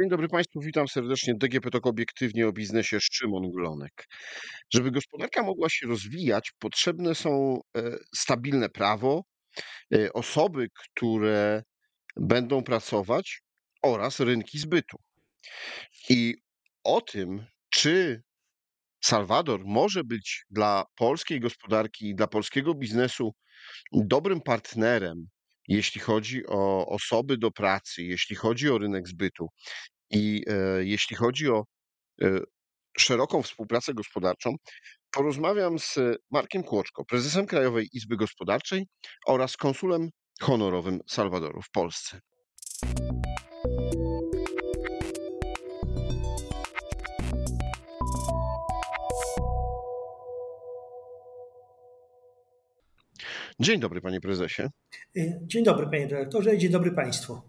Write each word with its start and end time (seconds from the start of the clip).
Dzień 0.00 0.08
dobry 0.08 0.28
Państwu, 0.28 0.60
witam 0.60 0.88
serdecznie. 0.88 1.34
DGP 1.34 1.70
TOK 1.70 1.86
obiektywnie 1.86 2.48
o 2.48 2.52
biznesie 2.52 2.98
Szymon 3.12 3.50
Glonek. 3.50 4.06
Żeby 4.74 4.90
gospodarka 4.90 5.42
mogła 5.42 5.68
się 5.68 5.86
rozwijać, 5.86 6.52
potrzebne 6.58 7.14
są 7.14 7.60
e, 7.76 7.96
stabilne 8.14 8.68
prawo, 8.68 9.24
e, 9.94 10.12
osoby, 10.12 10.68
które 10.74 11.62
będą 12.16 12.62
pracować 12.62 13.40
oraz 13.82 14.20
rynki 14.20 14.58
zbytu. 14.58 14.96
I 16.08 16.34
o 16.84 17.00
tym, 17.00 17.46
czy 17.70 18.22
Salwador 19.00 19.60
może 19.64 20.04
być 20.04 20.44
dla 20.50 20.84
polskiej 20.94 21.40
gospodarki 21.40 22.08
i 22.08 22.14
dla 22.14 22.26
polskiego 22.26 22.74
biznesu 22.74 23.34
dobrym 23.92 24.40
partnerem, 24.40 25.26
jeśli 25.70 26.00
chodzi 26.00 26.46
o 26.46 26.86
osoby 26.86 27.38
do 27.38 27.50
pracy, 27.50 28.02
jeśli 28.02 28.36
chodzi 28.36 28.70
o 28.70 28.78
rynek 28.78 29.08
zbytu 29.08 29.48
i 30.10 30.44
e, 30.46 30.84
jeśli 30.84 31.16
chodzi 31.16 31.50
o 31.50 31.64
e, 32.22 32.40
szeroką 32.98 33.42
współpracę 33.42 33.94
gospodarczą, 33.94 34.54
porozmawiam 35.12 35.78
z 35.78 35.98
Markiem 36.30 36.62
Kłoczko, 36.62 37.04
prezesem 37.04 37.46
Krajowej 37.46 37.88
Izby 37.92 38.16
Gospodarczej 38.16 38.86
oraz 39.26 39.56
konsulem 39.56 40.10
honorowym 40.40 41.00
Salwadoru 41.06 41.62
w 41.62 41.70
Polsce. 41.70 42.20
Dzień 53.60 53.80
dobry, 53.80 54.00
panie 54.00 54.20
prezesie. 54.20 54.62
Y, 55.16 55.40
dzień 55.42 55.64
dobry, 55.64 55.86
panie 55.86 56.06
dyrektorze, 56.06 56.58
dzień 56.58 56.70
dobry 56.70 56.92
państwu. 56.92 57.40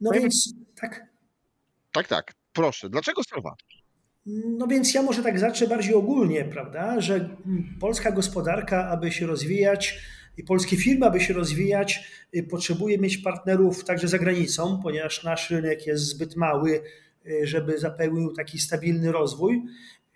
No 0.00 0.10
Panie- 0.10 0.20
więc, 0.20 0.54
tak. 0.80 1.06
Tak, 1.92 2.08
tak, 2.08 2.32
proszę. 2.52 2.88
Dlaczego 2.90 3.22
Salwador? 3.24 3.68
No 4.26 4.66
więc 4.66 4.94
ja 4.94 5.02
może 5.02 5.22
tak 5.22 5.38
zacznę 5.38 5.66
bardziej 5.66 5.94
ogólnie, 5.94 6.44
prawda, 6.44 7.00
że 7.00 7.36
polska 7.80 8.12
gospodarka, 8.12 8.88
aby 8.88 9.12
się 9.12 9.26
rozwijać 9.26 9.98
i 10.36 10.42
polskie 10.44 10.76
firmy, 10.76 11.06
aby 11.06 11.20
się 11.20 11.34
rozwijać, 11.34 12.10
y, 12.36 12.42
potrzebuje 12.42 12.98
mieć 12.98 13.18
partnerów 13.18 13.84
także 13.84 14.08
za 14.08 14.18
granicą, 14.18 14.80
ponieważ 14.82 15.24
nasz 15.24 15.50
rynek 15.50 15.86
jest 15.86 16.04
zbyt 16.04 16.36
mały, 16.36 16.82
y, 17.26 17.46
żeby 17.46 17.78
zapewnił 17.78 18.32
taki 18.32 18.58
stabilny 18.58 19.12
rozwój. 19.12 19.62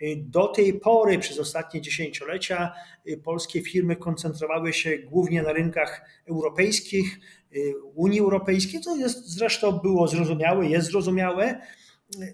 Y, 0.05 0.17
Do 0.17 0.49
tej 0.49 0.81
pory, 0.81 1.19
przez 1.19 1.39
ostatnie 1.39 1.81
dziesięciolecia, 1.81 2.73
y, 3.09 3.17
polskie 3.17 3.63
firmy 3.63 3.97
koncentrowały 3.97 4.73
się 4.73 4.99
głównie 4.99 5.43
na 5.43 5.53
rynkach 5.53 6.03
europejskich, 6.29 7.21
y, 7.57 7.73
Unii 7.95 8.21
Europejskiej, 8.21 8.81
co 8.81 8.97
jest, 8.97 9.29
zresztą 9.29 9.73
było 9.73 10.09
zrozumiałe, 10.09 10.67
jest 10.67 10.87
zrozumiałe. 10.91 11.61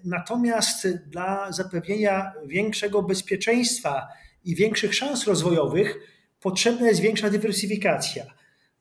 Natomiast 0.03 0.87
dla 0.87 1.51
zapewnienia 1.51 2.31
większego 2.45 3.03
bezpieczeństwa 3.03 4.07
i 4.45 4.55
większych 4.55 4.95
szans 4.95 5.27
rozwojowych 5.27 5.99
potrzebna 6.39 6.87
jest 6.87 7.01
większa 7.01 7.29
dywersyfikacja. 7.29 8.23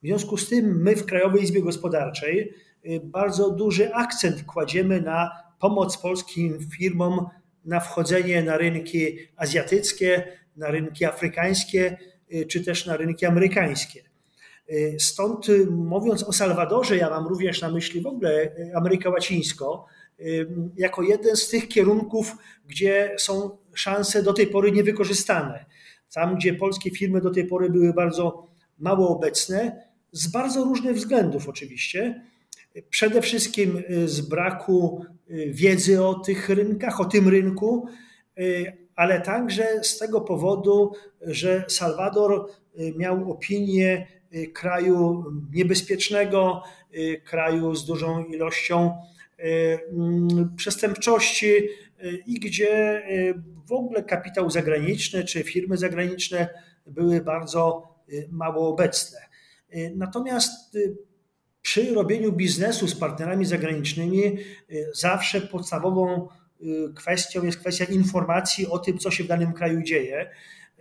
W 0.03 0.07
związku 0.07 0.37
z 0.37 0.49
tym 0.49 0.83
my 0.83 0.97
w 0.97 1.07
Krajowej 1.07 1.43
Izbie 1.43 1.63
Gospodarczej 1.63 2.55
bardzo 3.03 3.51
duży 3.51 3.95
akcent 3.95 4.45
kładziemy 4.45 5.01
na 5.01 5.31
pomoc 5.59 5.99
polskim 5.99 6.59
firmom 6.79 7.27
na 7.65 7.81
wchodzenie 7.81 8.43
na 8.43 8.57
rynki 8.57 9.19
azjatyckie, 9.37 10.33
na 10.57 10.71
rynki 10.71 11.05
afrykańskie 11.05 11.97
y, 12.35 12.47
czy 12.47 12.65
też 12.65 12.87
na 12.87 12.97
rynki 12.97 13.27
amerykańskie. 13.27 14.03
Y, 14.71 14.97
Stąd 14.99 15.47
mówiąc 15.71 16.23
o 16.23 16.33
Salwadorze, 16.33 16.97
ja 16.97 17.11
mam 17.11 17.27
również 17.27 17.61
na 17.61 17.71
myśli 17.71 18.01
w 18.01 18.07
ogóle 18.07 18.43
y, 18.43 18.73
Amerykę 18.75 19.11
Łacińską, 19.11 19.79
jako 20.77 21.03
jeden 21.03 21.37
z 21.37 21.49
tych 21.49 21.69
kierunków, 21.69 22.37
gdzie 22.67 23.15
są 23.19 23.59
szanse 23.75 24.23
do 24.23 24.33
tej 24.33 24.47
pory 24.47 24.73
niewykorzystane. 24.73 25.65
Tam, 26.15 26.37
gdzie 26.37 26.55
polskie 26.55 26.91
firmy 26.91 27.21
do 27.21 27.31
tej 27.31 27.47
pory 27.47 27.71
były 27.71 27.95
bardzo 27.95 28.47
mało 28.79 29.09
obecne, 29.09 29.91
z 30.13 30.29
bardzo 30.29 30.65
różnych 30.65 30.97
względów 30.97 31.49
oczywiście. 31.49 32.23
Przede 32.91 33.23
wszystkim 33.23 33.83
y, 33.91 34.09
z 34.09 34.21
braku 34.21 35.05
y, 35.31 35.51
wiedzy 35.55 36.05
o 36.05 36.15
tych 36.15 36.49
rynkach, 36.49 37.01
o 37.01 37.05
tym 37.05 37.29
rynku, 37.29 37.87
y, 38.39 38.73
ale 38.97 39.21
także 39.21 39.67
z 39.83 39.99
tego 39.99 40.21
powodu, 40.21 40.93
że 41.21 41.65
Salwador 41.69 42.51
miał 42.97 43.33
opinię 43.33 44.07
kraju 44.55 45.25
niebezpiecznego, 45.53 46.63
kraju 47.25 47.75
z 47.75 47.87
dużą 47.87 48.25
ilością 48.25 48.97
mm, 49.39 50.57
przestępczości 50.57 51.53
i 52.27 52.41
gdzie 52.41 53.03
w 53.67 53.73
ogóle 53.73 54.03
kapitał 54.03 54.51
zagraniczny 54.51 55.25
czy 55.25 55.43
firmy 55.43 55.77
zagraniczne 55.77 56.49
były 56.87 57.21
bardzo 57.21 57.95
mało 58.31 58.69
obecne. 58.69 59.19
Natomiast 59.95 60.77
przy 61.71 61.95
robieniu 61.95 62.33
biznesu 62.33 62.89
z 62.89 62.95
partnerami 62.95 63.47
zagranicznymi 63.47 64.25
y, 64.25 64.91
zawsze 64.95 65.41
podstawową 65.41 66.29
y, 66.63 66.93
kwestią 66.95 67.45
jest 67.45 67.59
kwestia 67.59 67.85
informacji 67.85 68.67
o 68.67 68.79
tym, 68.79 68.99
co 68.99 69.11
się 69.11 69.25
w 69.25 69.27
danym 69.27 69.53
kraju 69.53 69.83
dzieje. 69.83 70.31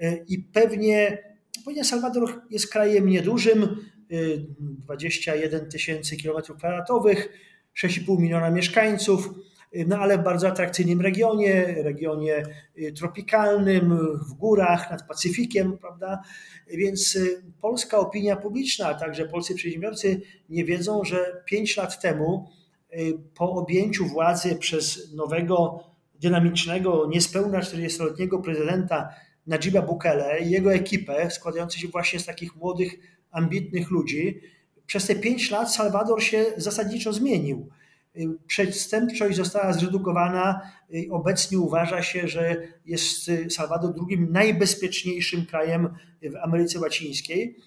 Y, 0.03 0.25
I 0.27 0.39
pewnie, 0.39 1.17
ponieważ 1.65 1.87
Salwador 1.87 2.41
jest 2.49 2.71
krajem 2.71 3.09
niedużym, 3.09 3.63
y, 4.11 4.45
21 4.59 5.69
tysięcy 5.69 6.17
kilometrów 6.17 6.57
kwadratowych, 6.57 7.29
6,5 7.73 8.19
miliona 8.19 8.49
mieszkańców, 8.51 9.29
no 9.73 9.97
ale 9.97 10.17
w 10.17 10.23
bardzo 10.23 10.47
atrakcyjnym 10.47 11.01
regionie, 11.01 11.65
regionie 11.83 12.43
y, 12.77 12.93
tropikalnym, 12.93 13.97
w 14.29 14.33
górach, 14.33 14.91
nad 14.91 15.07
Pacyfikiem, 15.07 15.77
prawda? 15.77 16.21
Więc 16.67 17.15
y, 17.15 17.43
polska 17.61 17.97
opinia 17.97 18.35
publiczna, 18.35 18.87
a 18.87 18.93
także 18.93 19.25
polscy 19.25 19.55
przedsiębiorcy 19.55 20.21
nie 20.49 20.65
wiedzą, 20.65 21.03
że 21.03 21.43
5 21.45 21.77
lat 21.77 22.01
temu 22.01 22.49
y, 22.93 23.13
po 23.35 23.51
objęciu 23.51 24.05
władzy 24.05 24.55
przez 24.55 25.13
nowego, 25.13 25.83
dynamicznego, 26.21 27.07
niespełna 27.09 27.59
40-letniego 27.59 28.39
prezydenta 28.39 29.09
Najiba 29.47 29.81
Bukele 29.81 30.39
i 30.39 30.49
jego 30.49 30.73
ekipę, 30.73 31.31
składającą 31.31 31.79
się 31.79 31.87
właśnie 31.87 32.19
z 32.19 32.25
takich 32.25 32.55
młodych, 32.55 32.93
ambitnych 33.31 33.91
ludzi, 33.91 34.41
przez 34.85 35.07
te 35.07 35.15
5 35.15 35.51
lat 35.51 35.73
Salwador 35.73 36.23
się 36.23 36.45
zasadniczo 36.57 37.13
zmienił. 37.13 37.69
Y, 38.15 38.27
Przestępczość 38.47 39.37
została 39.37 39.73
zredukowana. 39.73 40.61
y, 40.93 41.07
Obecnie 41.11 41.59
uważa 41.59 42.03
się, 42.03 42.27
że 42.27 42.67
jest 42.85 43.29
y, 43.29 43.49
Salwador 43.49 43.93
drugim 43.93 44.31
najbezpieczniejszym 44.31 45.45
krajem 45.45 45.89
w 46.21 46.35
Ameryce 46.35 46.79
Łacińskiej. 46.79 47.57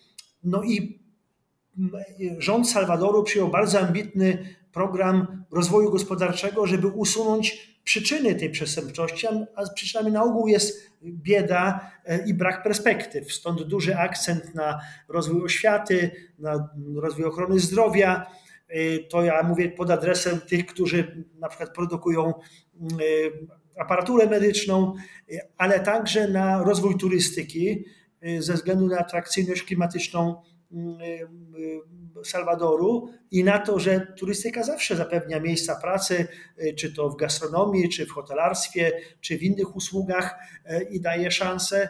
No 0.45 0.63
i 0.63 1.03
rząd 2.39 2.71
Salwadoru 2.71 3.23
przyjął 3.23 3.49
bardzo 3.49 3.81
ambitny 3.81 4.57
program 4.73 5.45
rozwoju 5.51 5.91
gospodarczego, 5.91 6.67
żeby 6.67 6.87
usunąć 6.89 7.73
przyczyny 7.85 8.35
tej 8.35 8.51
przestępczości, 8.51 9.27
a 9.55 9.69
przyczynami 9.75 10.13
na 10.13 10.23
ogół 10.23 10.49
jest 10.49 10.91
bieda 11.03 11.91
e, 12.05 12.29
i 12.29 12.35
brak 12.35 12.63
perspektyw. 12.63 13.33
Stąd 13.33 13.63
duży 13.63 13.97
akcent 13.97 14.55
na 14.55 14.81
rozwój 15.09 15.43
oświaty, 15.43 16.11
na 16.39 16.69
rozwój 16.97 17.25
ochrony 17.25 17.61
zdrowia. 17.61 18.27
E, 18.73 18.99
To 18.99 19.23
ja 19.23 19.43
mówię 19.43 19.69
pod 19.69 19.91
adresem 19.91 20.41
tych, 20.41 20.67
którzy 20.67 21.25
na 21.39 21.49
przykład 21.49 21.75
produkują 21.75 22.29
e, 22.29 22.35
aparaturę 23.81 24.27
medyczną, 24.27 24.95
e, 25.33 25.39
ale 25.59 25.81
także 25.81 26.29
na 26.29 26.63
rozwój 26.63 26.97
turystyki 26.99 27.85
ze 28.39 28.55
względu 28.55 28.87
na 28.87 28.99
atrakcyjność 28.99 29.63
klimatyczną 29.63 30.43
Salwadoru 32.25 33.09
i 33.31 33.45
na 33.45 33.59
to, 33.59 33.79
że 33.79 34.01
turystyka 34.19 34.63
zawsze 34.63 34.97
zapewnia 34.97 35.41
miejsca 35.41 35.81
pracy, 35.81 36.27
czy 36.77 36.93
to 36.93 37.11
w 37.11 37.17
gastronomii, 37.17 37.89
czy 37.89 38.07
w 38.07 38.11
hotelarstwie, 38.11 38.93
czy 39.21 39.39
w 39.39 39.43
innych 39.43 39.77
usługach 39.77 40.39
i 40.91 41.01
daje 41.01 41.31
szansę. 41.31 41.89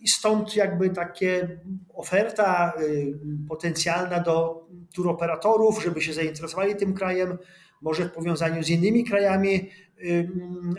I 0.00 0.08
stąd 0.08 0.56
jakby 0.56 0.90
takie 0.90 1.60
oferta 1.94 2.72
y, 2.80 3.18
potencjalna 3.48 4.20
do 4.20 4.66
turoperatorów, 4.94 5.82
żeby 5.82 6.00
się 6.00 6.12
zainteresowali 6.12 6.76
tym 6.76 6.94
krajem, 6.94 7.38
może 7.82 8.04
w 8.04 8.12
powiązaniu 8.12 8.62
z 8.62 8.68
innymi 8.68 9.04
krajami 9.04 9.70
y, 10.04 10.30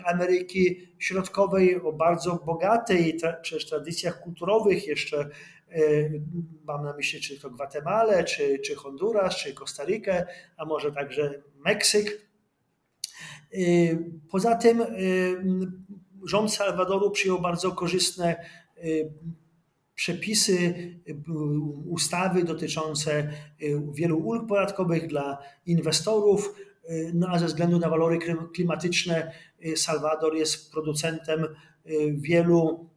Ameryki 0.04 0.88
Środkowej 0.98 1.82
o 1.82 1.92
bardzo 1.92 2.42
bogatej 2.46 3.16
przecież 3.42 3.68
tradycjach 3.68 4.20
kulturowych, 4.20 4.86
jeszcze 4.86 5.28
y, 5.76 6.22
mam 6.64 6.84
na 6.84 6.92
myśli 6.92 7.20
czy 7.20 7.40
to 7.40 7.50
Gwatemalę, 7.50 8.24
czy, 8.24 8.58
czy 8.58 8.74
Honduras, 8.74 9.36
czy 9.36 9.54
Kostarykę, 9.54 10.26
a 10.56 10.64
może 10.64 10.92
także 10.92 11.42
Meksyk. 11.64 12.32
Poza 14.30 14.54
tym 14.54 14.82
rząd 16.24 16.52
Salwadoru 16.54 17.10
przyjął 17.10 17.40
bardzo 17.40 17.72
korzystne 17.72 18.44
przepisy, 19.94 20.74
ustawy 21.88 22.44
dotyczące 22.44 23.32
wielu 23.92 24.18
ulg 24.18 24.48
podatkowych 24.48 25.06
dla 25.06 25.38
inwestorów, 25.66 26.54
no 27.14 27.28
a 27.28 27.38
ze 27.38 27.46
względu 27.46 27.78
na 27.78 27.88
walory 27.88 28.18
klimatyczne 28.54 29.32
Salwador 29.76 30.36
jest 30.36 30.72
producentem 30.72 31.46
wielu 32.16 32.90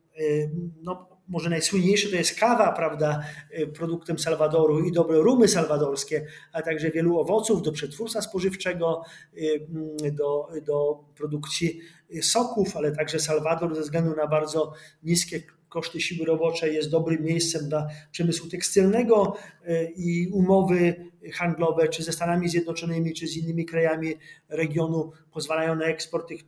no, 0.84 1.16
może 1.28 1.50
najsłynniejsze 1.50 2.10
to 2.10 2.16
jest 2.16 2.40
kawa, 2.40 2.72
prawda, 2.72 3.24
y, 3.60 3.68
produktem 3.68 4.20
Salwadoru 4.20 4.80
i 4.80 4.92
dobre 4.92 5.18
rumy 5.18 5.48
salwadorskie, 5.48 6.26
a 6.54 6.62
także 6.62 6.92
wielu 6.92 7.20
owoców 7.20 7.62
do 7.62 7.72
przetwórstwa 7.72 8.22
spożywczego, 8.22 9.02
y, 9.38 9.68
mm, 9.70 10.16
do, 10.16 10.48
do 10.66 11.04
produkcji 11.16 11.80
soków, 12.22 12.78
ale 12.78 12.92
także 12.92 13.20
Salwador 13.20 13.76
ze 13.76 13.82
względu 13.82 14.16
na 14.16 14.28
bardzo 14.28 14.74
niskie 15.04 15.42
koszty 15.75 16.01
siły 16.01 16.25
roboczej 16.25 16.75
jest 16.75 16.89
dobrym 16.89 17.24
miejscem 17.24 17.69
dla 17.69 17.88
przemysłu 18.12 18.50
tekstylnego 18.50 19.36
y, 19.68 19.94
i 19.95 20.27
umowy 20.27 21.12
handlowe 21.33 21.89
czy 21.89 22.04
ze 22.04 22.13
Stanami 22.13 22.50
Zjednoczonymi, 22.50 23.13
czy 23.13 23.27
z 23.27 23.38
innymi 23.38 23.66
krajami 23.66 24.13
regionu 24.50 25.12
pozwalają 25.31 25.75
na 25.75 25.86
eksport 25.86 26.27
tych, 26.27 26.42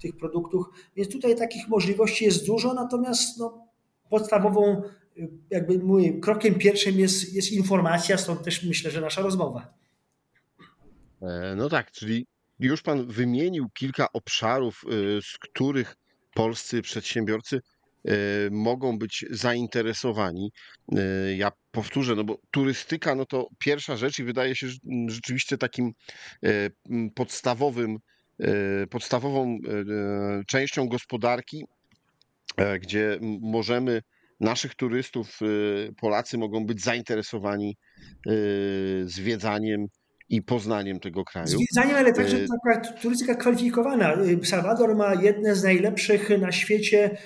tych 0.00 0.16
produktów. 0.16 0.66
Więc 0.96 1.12
tutaj 1.12 1.36
takich 1.36 1.68
możliwości 1.68 2.24
jest 2.24 2.46
dużo, 2.46 2.74
natomiast 2.74 3.38
no, 3.38 3.68
podstawową, 4.10 4.82
jakby 5.50 5.78
mówię, 5.78 6.20
krokiem 6.20 6.54
pierwszym 6.54 6.98
jest, 6.98 7.34
jest 7.34 7.52
informacja, 7.52 8.18
stąd 8.18 8.42
też 8.42 8.64
myślę, 8.64 8.90
że 8.90 9.00
nasza 9.00 9.22
rozmowa. 9.22 9.74
E, 11.22 11.54
no 11.56 11.68
tak, 11.68 11.90
czyli 11.90 12.26
już 12.58 12.82
Pan 12.82 13.06
wymienił 13.06 13.68
kilka 13.74 14.12
obszarów, 14.12 14.84
y, 14.84 15.22
z 15.22 15.38
których 15.38 15.96
polscy 16.34 16.82
przedsiębiorcy 16.82 17.56
y, 17.56 17.60
mogą 18.50 18.98
być 18.98 19.24
zainteresowani. 19.30 20.52
Y, 20.92 21.36
ja 21.36 21.50
powtórzę, 21.70 22.14
no 22.14 22.24
bo 22.24 22.38
turystyka 22.50 23.14
no 23.14 23.26
to 23.26 23.48
pierwsza 23.58 23.96
rzecz 23.96 24.18
i 24.18 24.24
wydaje 24.24 24.56
się 24.56 24.66
rzeczywiście 25.08 25.58
takim 25.58 25.92
podstawowym, 27.14 27.98
podstawową 28.90 29.58
częścią 30.46 30.88
gospodarki, 30.88 31.64
E, 32.56 32.78
gdzie 32.78 33.18
możemy 33.40 34.02
naszych 34.40 34.74
turystów, 34.74 35.38
y, 35.42 35.92
Polacy 36.00 36.38
mogą 36.38 36.66
być 36.66 36.82
zainteresowani 36.82 37.76
y, 38.28 39.02
zwiedzaniem 39.04 39.86
i 40.28 40.42
poznaniem 40.42 41.00
tego 41.00 41.24
kraju. 41.24 41.46
Zwiedzaniem, 41.46 41.96
ale 41.96 42.12
także 42.12 42.36
y, 42.36 42.46
taka 42.64 42.80
turystyka 42.80 43.34
kwalifikowana. 43.34 44.16
Salwador 44.44 44.96
ma 44.96 45.14
jedne 45.14 45.54
z 45.54 45.62
najlepszych 45.62 46.38
na 46.40 46.52
świecie 46.52 47.16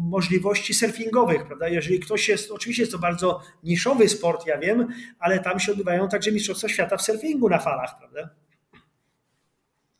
możliwości 0.00 0.74
surfingowych, 0.74 1.46
prawda? 1.46 1.68
Jeżeli 1.68 2.00
ktoś 2.00 2.28
jest, 2.28 2.50
oczywiście 2.50 2.82
jest 2.82 2.92
to 2.92 2.98
bardzo 2.98 3.40
niszowy 3.62 4.08
sport, 4.08 4.46
ja 4.46 4.58
wiem, 4.58 4.88
ale 5.18 5.38
tam 5.38 5.60
się 5.60 5.72
odbywają 5.72 6.08
także 6.08 6.32
Mistrzostwa 6.32 6.68
Świata 6.68 6.96
w 6.96 7.02
surfingu 7.02 7.48
na 7.48 7.58
falach, 7.58 7.98
prawda? 7.98 8.30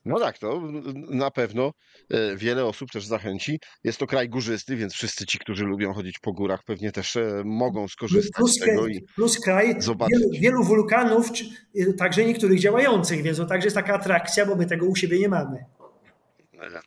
No 0.05 0.19
tak, 0.19 0.39
to 0.39 0.63
na 1.11 1.31
pewno 1.31 1.73
e, 2.11 2.37
wiele 2.37 2.65
osób 2.65 2.91
też 2.91 3.07
zachęci. 3.07 3.61
Jest 3.85 3.99
to 3.99 4.07
kraj 4.07 4.29
górzysty, 4.29 4.77
więc 4.77 4.93
wszyscy 4.93 5.27
ci, 5.27 5.39
którzy 5.39 5.65
lubią 5.65 5.93
chodzić 5.93 6.19
po 6.19 6.33
górach, 6.33 6.63
pewnie 6.65 6.93
też 6.93 7.17
e, 7.17 7.43
mogą 7.45 7.89
skorzystać 7.89 8.37
plus, 8.37 8.55
z 8.55 8.59
tego 8.59 8.87
i 8.87 9.05
Plus 9.15 9.41
kraj 9.41 9.83
zobaczyć. 9.83 10.19
Wielu, 10.19 10.41
wielu 10.41 10.65
wulkanów, 10.65 11.31
e, 11.77 11.93
także 11.93 12.25
niektórych 12.25 12.61
działających, 12.61 13.23
więc 13.23 13.39
to 13.39 13.47
także 13.47 13.67
jest 13.67 13.77
taka 13.77 13.95
atrakcja, 13.95 14.47
bo 14.47 14.57
my 14.57 14.67
tego 14.67 14.87
u 14.87 14.97
siebie 14.97 15.19
nie 15.19 15.29
mamy. 15.29 15.65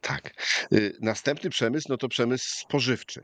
Tak. 0.02 0.34
Następny 1.02 1.50
przemysł, 1.50 1.88
no 1.90 1.98
to 1.98 2.10
przemysł 2.10 2.60
spożywczy, 2.60 3.22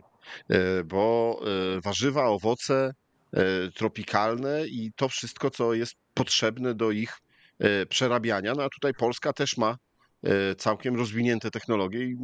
bo 0.85 1.39
warzywa, 1.83 2.25
owoce 2.25 2.93
tropikalne 3.75 4.67
i 4.67 4.91
to 4.95 5.09
wszystko, 5.09 5.49
co 5.49 5.73
jest 5.73 5.95
potrzebne 6.13 6.75
do 6.75 6.91
ich 6.91 7.17
przerabiania. 7.89 8.53
No 8.57 8.63
a 8.63 8.69
tutaj 8.69 8.93
Polska 8.93 9.33
też 9.33 9.57
ma 9.57 9.77
E, 9.96 9.96
całkiem 10.57 10.95
rozwinięte 10.95 11.51
technologie 11.51 12.05
i 12.05 12.15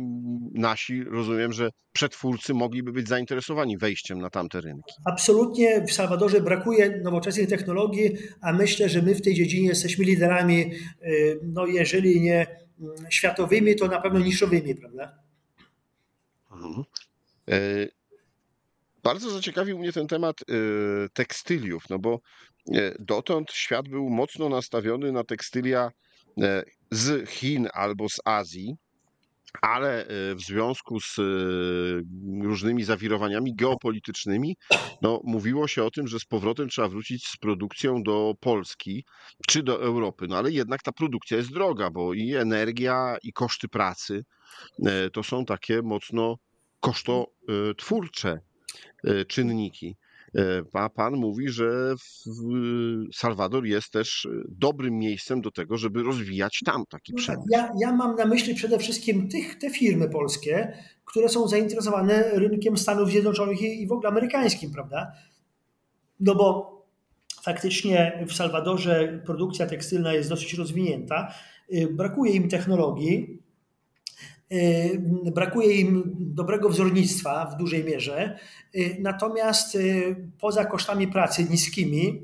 nasi, 0.53 1.03
rozumiem, 1.03 1.53
że 1.53 1.69
przetwórcy 1.93 2.53
mogliby 2.53 2.91
być 2.91 3.07
zainteresowani 3.07 3.77
wejściem 3.77 4.19
na 4.19 4.29
tamte 4.29 4.61
rynki. 4.61 4.93
Absolutnie 5.05 5.85
w 5.87 5.93
Salwadorze 5.93 6.41
brakuje 6.41 7.01
nowoczesnej 7.03 7.47
technologii, 7.47 8.17
a 8.41 8.53
myślę, 8.53 8.89
że 8.89 9.01
my 9.01 9.15
w 9.15 9.21
tej 9.21 9.33
dziedzinie 9.33 9.67
jesteśmy 9.67 10.05
liderami, 10.05 10.61
e, 10.61 11.09
no 11.43 11.65
jeżeli 11.65 12.21
nie 12.21 12.47
mm, 12.79 12.95
światowymi, 13.09 13.75
to 13.75 13.87
na 13.87 14.01
pewno 14.01 14.19
niszowymi, 14.19 14.75
prawda? 14.75 15.19
Mhm. 16.51 16.83
E, 17.49 17.57
bardzo 19.03 19.29
zaciekawił 19.29 19.79
mnie 19.79 19.93
ten 19.93 20.07
temat 20.07 20.35
tekstyliów, 21.13 21.83
no 21.89 21.99
bo 21.99 22.19
dotąd 22.99 23.51
świat 23.51 23.89
był 23.89 24.09
mocno 24.09 24.49
nastawiony 24.49 25.11
na 25.11 25.23
tekstylia 25.23 25.91
E, 26.41 26.63
z 26.93 27.29
Chin 27.29 27.67
albo 27.73 28.09
z 28.09 28.19
Azji, 28.25 28.75
ale 29.61 30.01
e, 30.01 30.35
w 30.35 30.41
związku 30.41 30.99
z 30.99 31.19
e, 31.19 31.23
różnymi 32.43 32.83
zawirowaniami 32.83 33.55
geopolitycznymi, 33.55 34.57
no, 35.01 35.21
mówiło 35.23 35.67
się 35.67 35.83
o 35.83 35.91
tym, 35.91 36.07
że 36.07 36.19
z 36.19 36.25
powrotem 36.25 36.69
trzeba 36.69 36.87
wrócić 36.87 37.27
z 37.27 37.37
produkcją 37.37 38.03
do 38.03 38.33
Polski 38.39 39.05
czy 39.47 39.63
do 39.63 39.81
Europy. 39.81 40.25
No 40.29 40.37
ale 40.37 40.51
jednak 40.51 40.83
ta 40.83 40.91
produkcja 40.91 41.37
jest 41.37 41.53
droga, 41.53 41.89
bo 41.89 42.13
i 42.13 42.33
energia, 42.33 43.17
i 43.23 43.33
koszty 43.33 43.67
pracy 43.67 44.25
to 45.13 45.23
są 45.23 45.45
takie 45.45 45.81
mocno 45.81 46.37
kosztotwórcze 46.79 48.39
czynniki. 49.27 49.95
E, 50.37 50.63
a 50.73 50.89
pan 50.89 51.13
mówi, 51.13 51.49
że 51.49 51.95
Salwador 53.13 53.65
jest 53.65 53.91
też 53.91 54.25
e, 54.25 54.29
dobrym 54.49 54.99
miejscem 54.99 55.41
do 55.41 55.51
tego, 55.51 55.77
żeby 55.77 56.03
rozwijać 56.03 56.59
tam 56.65 56.83
taki 56.89 57.11
no 57.13 57.17
tak, 57.17 57.23
przemysł. 57.23 57.47
Ja, 57.51 57.71
ja 57.79 57.91
mam 57.91 58.15
na 58.15 58.25
myśli 58.25 58.55
przede 58.55 58.79
wszystkim 58.79 59.29
tych, 59.29 59.59
te 59.59 59.69
firmy 59.69 60.09
polskie, 60.09 60.77
które 61.05 61.29
są 61.29 61.47
zainteresowane 61.47 62.31
rynkiem 62.33 62.77
Stanów 62.77 63.09
Zjednoczonych 63.09 63.61
i 63.61 63.87
w 63.87 63.91
ogóle 63.91 64.09
amerykańskim, 64.09 64.71
prawda? 64.71 65.11
No 66.19 66.35
bo 66.35 66.73
faktycznie 67.43 68.25
w 68.27 68.33
Salwadorze 68.33 69.21
produkcja 69.25 69.67
tekstylna 69.67 70.13
jest 70.13 70.29
dosyć 70.29 70.53
rozwinięta, 70.53 71.33
y, 71.73 71.87
brakuje 71.91 72.33
im 72.33 72.49
technologii, 72.49 73.42
brakuje 75.35 75.75
im 75.75 76.15
dobrego 76.19 76.69
wzornictwa 76.69 77.45
w 77.45 77.57
dużej 77.57 77.83
mierze, 77.83 78.39
y, 78.75 78.97
natomiast 78.99 79.75
y, 79.75 80.15
poza 80.39 80.65
kosztami 80.65 81.07
pracy 81.07 81.47
niskimi, 81.49 82.21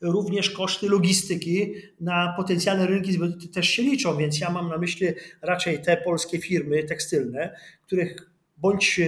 również 0.00 0.50
koszty 0.50 0.88
logistyki 0.88 1.74
na 2.00 2.34
potencjalne 2.36 2.86
rynki 2.86 3.18
też 3.54 3.68
się 3.68 3.82
liczą, 3.82 4.16
więc 4.16 4.40
ja 4.40 4.50
mam 4.50 4.68
na 4.68 4.78
myśli 4.78 5.06
raczej 5.42 5.82
te 5.82 5.96
polskie 5.96 6.38
firmy 6.38 6.84
tekstylne, 6.84 7.56
których 7.86 8.30
bądź 8.56 9.00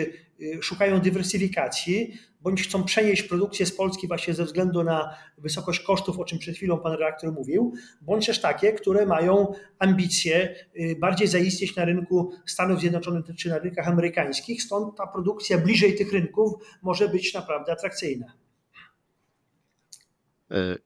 szukają 0.61 1.01
dywersyfikacji, 1.01 2.19
bądź 2.45 2.63
chcą 2.63 2.85
przenieść 2.85 3.23
produkcję 3.23 3.67
z 3.67 3.77
Polski 3.77 4.09
właśnie 4.09 4.35
ze 4.35 4.45
względu 4.45 4.85
na 4.85 5.15
wysokość 5.39 5.81
kosztów, 5.81 6.19
o 6.19 6.25
czym 6.25 6.39
przed 6.39 6.57
chwilą 6.57 6.79
pan 6.79 6.93
redaktor 6.93 7.33
mówił, 7.33 7.73
bądź 8.01 8.27
też 8.27 8.41
takie, 8.41 8.73
które 8.73 9.07
mają 9.07 9.55
ambicje 9.79 10.55
y, 10.77 10.97
bardziej 11.01 11.29
zaistnieć 11.29 11.77
na 11.77 11.85
rynku 11.85 12.33
Stanów 12.47 12.81
Zjednoczonych 12.81 13.25
czy 13.39 13.49
na 13.49 13.59
rynkach 13.59 13.89
amerykańskich, 13.89 14.63
stąd 14.63 14.97
ta 14.97 15.07
produkcja 15.07 15.59
bliżej 15.59 15.95
tych 15.95 16.13
rynków 16.13 16.53
może 16.83 17.09
być 17.09 17.35
naprawdę 17.35 17.73
atrakcyjna. 17.73 18.27
E, 20.51 20.77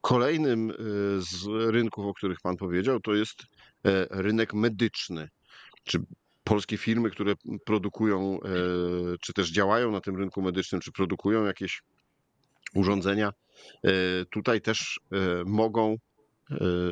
kolejnym 0.00 0.70
e, 0.70 0.74
z 1.18 1.46
rynków, 1.70 2.06
o 2.06 2.14
których 2.14 2.40
Pan 2.40 2.56
powiedział, 2.56 3.00
to 3.00 3.14
jest 3.14 3.42
e, 3.42 4.06
rynek 4.10 4.54
medyczny. 4.54 5.28
Czy 5.84 5.98
polskie 6.44 6.78
firmy, 6.78 7.10
które 7.10 7.34
produkują, 7.64 8.38
e, 8.40 8.48
czy 9.20 9.32
też 9.32 9.52
działają 9.52 9.90
na 9.90 10.00
tym 10.00 10.16
rynku 10.16 10.42
medycznym, 10.42 10.80
czy 10.80 10.92
produkują 10.92 11.44
jakieś 11.44 11.82
urządzenia, 12.74 13.32
e, 13.84 13.90
tutaj 14.30 14.60
też 14.60 15.00
e, 15.12 15.16
mogą 15.46 15.96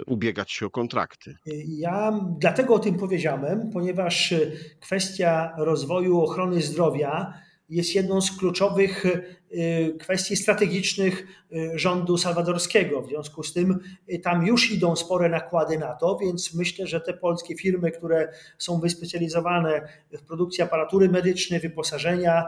ubiegać 0.06 0.52
się 0.52 0.66
o 0.66 0.70
kontrakty. 0.70 1.34
Ja 1.66 2.20
dlatego 2.38 2.74
o 2.74 2.78
tym 2.78 2.94
powiedziałem, 2.98 3.70
ponieważ 3.72 4.34
kwestia 4.80 5.52
rozwoju 5.58 6.20
ochrony 6.20 6.62
zdrowia 6.62 7.34
jest 7.72 7.94
jedną 7.94 8.20
z 8.20 8.38
kluczowych 8.38 9.04
y, 9.06 9.96
kwestii 10.00 10.36
strategicznych 10.36 11.26
y, 11.52 11.78
rządu 11.78 12.18
salwadorskiego. 12.18 13.02
W 13.02 13.08
związku 13.08 13.42
z 13.42 13.52
tym 13.52 13.78
y, 14.12 14.18
tam 14.18 14.46
już 14.46 14.70
idą 14.70 14.96
spore 14.96 15.28
nakłady 15.28 15.78
na 15.78 15.94
to, 15.94 16.18
więc 16.18 16.54
myślę, 16.54 16.86
że 16.86 17.00
te 17.00 17.14
polskie 17.14 17.56
firmy, 17.56 17.90
które 17.90 18.32
są 18.58 18.80
wyspecjalizowane 18.80 19.88
w 20.12 20.22
produkcji 20.22 20.62
aparatury 20.62 21.08
medycznej, 21.08 21.60
wyposażenia, 21.60 22.44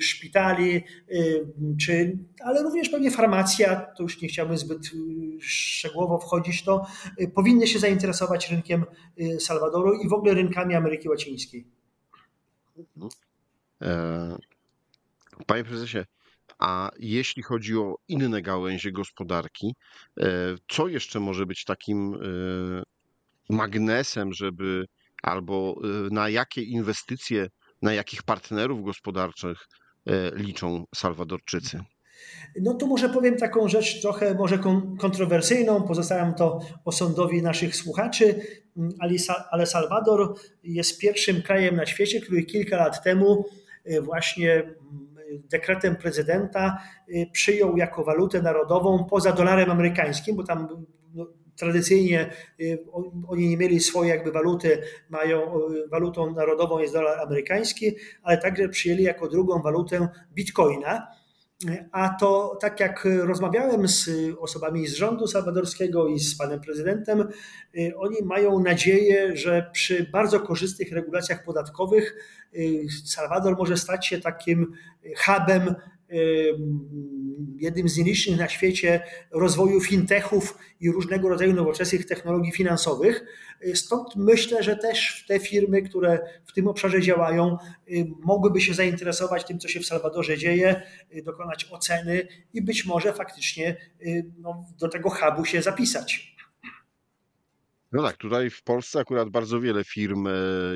szpitali, 0.00 0.84
czy, 1.80 2.18
ale 2.40 2.62
również 2.62 2.88
pewnie 2.88 3.10
farmacja, 3.10 3.76
to 3.76 4.02
już 4.02 4.22
nie 4.22 4.28
chciałbym 4.28 4.58
zbyt 4.58 4.90
szczegółowo 5.40 6.18
wchodzić, 6.18 6.64
to 6.64 6.86
powinny 7.34 7.66
się 7.66 7.78
zainteresować 7.78 8.50
rynkiem 8.50 8.84
Salwadoru 9.38 9.94
i 9.94 10.08
w 10.08 10.12
ogóle 10.12 10.34
rynkami 10.34 10.74
Ameryki 10.74 11.08
Łacińskiej. 11.08 11.66
Panie 15.46 15.64
prezesie, 15.64 16.04
a 16.58 16.90
jeśli 16.98 17.42
chodzi 17.42 17.76
o 17.76 17.96
inne 18.08 18.42
gałęzie 18.42 18.92
gospodarki, 18.92 19.74
e, 20.20 20.26
co 20.68 20.88
jeszcze 20.88 21.20
może 21.20 21.46
być 21.46 21.64
takim 21.64 22.14
e, 22.14 22.18
magnesem, 23.48 24.32
żeby 24.32 24.84
albo 25.22 25.80
e, 25.84 25.86
na 26.14 26.28
jakie 26.28 26.62
inwestycje, 26.62 27.46
na 27.82 27.94
jakich 27.94 28.22
partnerów 28.22 28.84
gospodarczych 28.84 29.58
liczą 30.34 30.84
Salwadorczycy? 30.94 31.80
No 32.60 32.74
to 32.74 32.86
może 32.86 33.08
powiem 33.08 33.36
taką 33.36 33.68
rzecz 33.68 34.00
trochę 34.00 34.34
może 34.34 34.58
kontrowersyjną, 34.98 35.82
pozostawiam 35.82 36.34
to 36.34 36.60
osądowi 36.84 37.42
naszych 37.42 37.76
słuchaczy, 37.76 38.40
ale 39.50 39.66
Salwador 39.66 40.34
jest 40.62 40.98
pierwszym 40.98 41.42
krajem 41.42 41.76
na 41.76 41.86
świecie, 41.86 42.20
który 42.20 42.44
kilka 42.44 42.76
lat 42.76 43.02
temu 43.04 43.44
właśnie 44.02 44.74
dekretem 45.50 45.96
prezydenta 45.96 46.78
y, 47.08 47.26
przyjął 47.32 47.76
jako 47.76 48.04
walutę 48.04 48.42
narodową 48.42 49.04
poza 49.04 49.32
dolarem 49.32 49.70
amerykańskim, 49.70 50.36
bo 50.36 50.44
tam 50.44 50.68
no, 51.14 51.26
tradycyjnie 51.56 52.30
y, 52.60 52.78
oni 53.28 53.48
nie 53.48 53.56
mieli 53.56 53.80
swojej 53.80 54.10
jakby 54.10 54.32
waluty, 54.32 54.82
mają 55.10 55.58
y, 55.58 55.88
walutą 55.88 56.34
narodową 56.34 56.78
jest 56.78 56.94
dolar 56.94 57.18
amerykański, 57.20 57.96
ale 58.22 58.38
także 58.38 58.68
przyjęli 58.68 59.02
jako 59.02 59.28
drugą 59.28 59.62
walutę 59.62 60.08
bitcoina. 60.32 61.06
A 61.92 62.08
to 62.08 62.58
tak 62.60 62.80
jak 62.80 63.08
rozmawiałem 63.20 63.88
z 63.88 64.10
osobami 64.38 64.86
z 64.86 64.94
rządu 64.94 65.26
salwadorskiego 65.26 66.08
i 66.08 66.18
z 66.18 66.36
panem 66.38 66.60
prezydentem, 66.60 67.28
oni 67.96 68.16
mają 68.24 68.58
nadzieję, 68.58 69.36
że 69.36 69.70
przy 69.72 70.10
bardzo 70.12 70.40
korzystnych 70.40 70.92
regulacjach 70.92 71.44
podatkowych 71.44 72.16
Salwador 73.04 73.56
może 73.58 73.76
stać 73.76 74.06
się 74.06 74.20
takim 74.20 74.72
hubem, 75.16 75.74
jednym 77.56 77.88
z 77.88 77.96
nielicznych 77.96 78.38
na 78.38 78.48
świecie 78.48 79.00
rozwoju 79.30 79.80
fintechów 79.80 80.58
i 80.80 80.90
różnego 80.90 81.28
rodzaju 81.28 81.52
nowoczesnych 81.52 82.06
technologii 82.06 82.52
finansowych. 82.52 83.24
Stąd 83.74 84.16
myślę, 84.16 84.62
że 84.62 84.76
też 84.76 85.24
te 85.28 85.40
firmy, 85.40 85.82
które 85.82 86.18
w 86.44 86.52
tym 86.52 86.68
obszarze 86.68 87.00
działają, 87.00 87.58
mogłyby 88.22 88.60
się 88.60 88.74
zainteresować 88.74 89.44
tym, 89.44 89.58
co 89.58 89.68
się 89.68 89.80
w 89.80 89.86
Salwadorze 89.86 90.38
dzieje, 90.38 90.82
dokonać 91.24 91.66
oceny 91.70 92.28
i 92.52 92.62
być 92.62 92.84
może 92.86 93.12
faktycznie 93.12 93.76
no, 94.38 94.64
do 94.78 94.88
tego 94.88 95.10
hubu 95.10 95.44
się 95.44 95.62
zapisać. 95.62 96.34
No 97.94 98.02
tak, 98.02 98.16
tutaj 98.16 98.50
w 98.50 98.62
Polsce 98.62 99.00
akurat 99.00 99.30
bardzo 99.30 99.60
wiele 99.60 99.84
firm 99.84 100.26
e, 100.26 100.30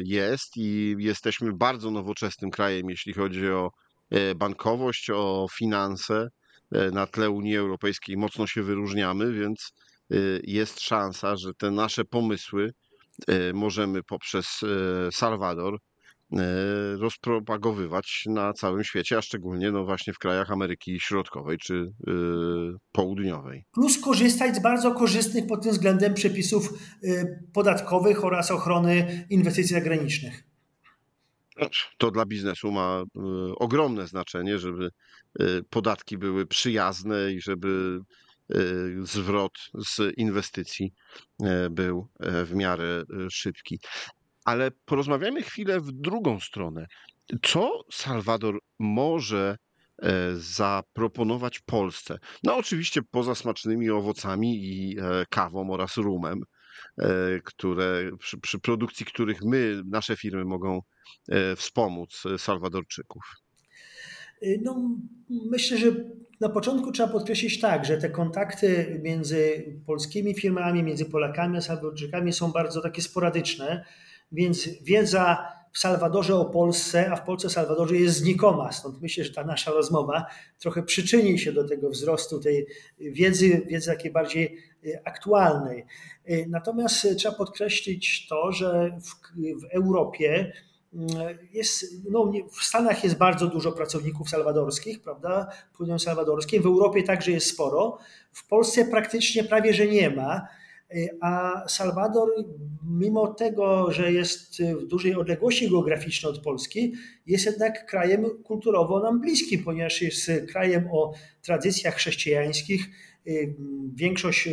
jest 0.04 0.56
i 0.56 0.96
jesteśmy 0.98 1.52
bardzo 1.52 1.90
nowoczesnym 1.90 2.50
krajem, 2.50 2.90
jeśli 2.90 3.12
chodzi 3.12 3.48
o 3.48 3.70
e, 4.10 4.34
bankowość, 4.34 5.10
o 5.10 5.46
finanse. 5.52 6.28
E, 6.72 6.90
na 6.90 7.06
tle 7.06 7.30
Unii 7.30 7.56
Europejskiej 7.56 8.16
mocno 8.16 8.46
się 8.46 8.62
wyróżniamy, 8.62 9.32
więc 9.32 9.72
jest 10.42 10.80
szansa, 10.80 11.36
że 11.36 11.54
te 11.54 11.70
nasze 11.70 12.04
pomysły 12.04 12.72
możemy 13.54 14.02
poprzez 14.02 14.60
Salwador 15.10 15.78
E, 16.36 16.96
rozpropagowywać 16.96 18.24
na 18.26 18.52
całym 18.52 18.84
świecie, 18.84 19.18
a 19.18 19.22
szczególnie 19.22 19.70
no 19.72 19.84
właśnie 19.84 20.12
w 20.12 20.18
krajach 20.18 20.50
Ameryki 20.50 21.00
Środkowej 21.00 21.58
czy 21.58 21.74
e, 21.74 22.12
Południowej. 22.92 23.64
Plus 23.72 23.98
korzystać 23.98 24.56
z 24.56 24.62
bardzo 24.62 24.94
korzystnych 24.94 25.46
pod 25.46 25.62
tym 25.62 25.72
względem 25.72 26.14
przepisów 26.14 26.72
e, 27.04 27.26
podatkowych 27.52 28.24
oraz 28.24 28.50
ochrony 28.50 29.26
inwestycji 29.30 29.74
zagranicznych. 29.74 30.47
To 31.98 32.10
dla 32.10 32.26
biznesu 32.26 32.72
ma 32.72 33.02
ogromne 33.56 34.06
znaczenie, 34.06 34.58
żeby 34.58 34.90
podatki 35.70 36.18
były 36.18 36.46
przyjazne 36.46 37.32
i 37.32 37.40
żeby 37.40 38.00
zwrot 39.02 39.52
z 39.74 40.18
inwestycji 40.18 40.92
był 41.70 42.08
w 42.20 42.54
miarę 42.54 43.02
szybki. 43.30 43.78
Ale 44.44 44.70
porozmawiamy 44.70 45.42
chwilę 45.42 45.80
w 45.80 45.92
drugą 45.92 46.40
stronę. 46.40 46.86
Co 47.42 47.84
Salwador 47.92 48.58
może 48.78 49.56
e, 50.02 50.36
zaproponować 50.36 51.60
Polsce? 51.60 52.18
No, 52.44 52.56
oczywiście 52.56 53.02
poza 53.10 53.34
smacznymi 53.34 53.90
owocami 53.90 54.64
i 54.64 54.98
e, 54.98 55.24
kawą 55.30 55.70
oraz 55.70 55.96
rumem, 55.96 56.42
e, 56.42 56.57
które, 57.44 58.10
przy, 58.18 58.40
przy 58.40 58.58
produkcji 58.58 59.06
których 59.06 59.42
my, 59.42 59.82
nasze 59.86 60.16
firmy 60.16 60.44
mogą 60.44 60.82
wspomóc 61.56 62.22
Salwadorczyków. 62.38 63.22
No, 64.62 64.98
myślę, 65.28 65.78
że 65.78 65.86
na 66.40 66.48
początku 66.48 66.92
trzeba 66.92 67.08
podkreślić 67.12 67.60
tak, 67.60 67.84
że 67.84 67.96
te 67.96 68.10
kontakty 68.10 69.00
między 69.04 69.64
polskimi 69.86 70.34
firmami, 70.34 70.82
między 70.82 71.04
Polakami 71.04 71.56
a 71.56 71.60
Salwadorczykami 71.60 72.32
są 72.32 72.52
bardzo 72.52 72.80
takie 72.80 73.02
sporadyczne 73.02 73.84
więc 74.32 74.68
wiedza 74.82 75.52
Salwadorze 75.72 76.36
o 76.36 76.44
Polsce, 76.44 77.10
a 77.10 77.16
w 77.16 77.24
Polsce 77.24 77.50
Salwadorze 77.50 77.96
jest 77.96 78.16
znikoma. 78.16 78.72
Stąd 78.72 79.02
myślę, 79.02 79.24
że 79.24 79.32
ta 79.32 79.44
nasza 79.44 79.70
rozmowa 79.70 80.26
trochę 80.58 80.82
przyczyni 80.82 81.38
się 81.38 81.52
do 81.52 81.68
tego 81.68 81.90
wzrostu 81.90 82.40
tej 82.40 82.66
wiedzy, 83.00 83.62
wiedzy 83.66 83.90
takiej 83.90 84.12
bardziej 84.12 84.58
y, 84.84 85.00
aktualnej. 85.04 85.86
Y, 86.30 86.46
natomiast 86.48 87.06
trzeba 87.16 87.34
podkreślić 87.34 88.26
to, 88.28 88.52
że 88.52 88.98
w, 89.00 89.14
w 89.60 89.64
Europie 89.74 90.52
y, 90.94 90.98
jest, 91.52 91.84
no, 92.10 92.32
w 92.50 92.64
Stanach 92.64 93.04
jest 93.04 93.16
bardzo 93.16 93.46
dużo 93.46 93.72
pracowników 93.72 94.30
salwadorskich, 94.30 95.02
prawda, 95.02 95.48
płyną 95.76 95.98
salwadorskie, 95.98 96.60
w 96.60 96.66
Europie 96.66 97.02
także 97.02 97.30
jest 97.30 97.46
sporo, 97.46 97.98
w 98.32 98.46
Polsce 98.46 98.84
praktycznie 98.84 99.44
prawie, 99.44 99.74
że 99.74 99.86
nie 99.86 100.10
ma. 100.10 100.48
A 101.20 101.62
Salwador, 101.68 102.28
mimo 102.90 103.34
tego, 103.34 103.92
że 103.92 104.12
jest 104.12 104.62
w 104.62 104.86
dużej 104.86 105.14
odległości 105.14 105.70
geograficznej 105.70 106.32
od 106.32 106.38
Polski, 106.38 106.94
jest 107.26 107.46
jednak 107.46 107.86
krajem 107.86 108.42
kulturowo 108.44 109.00
nam 109.00 109.20
bliskim, 109.20 109.64
ponieważ 109.64 110.02
jest 110.02 110.30
krajem 110.48 110.88
o 110.92 111.12
tradycjach 111.42 111.94
chrześcijańskich. 111.94 112.86
Większość 113.94 114.48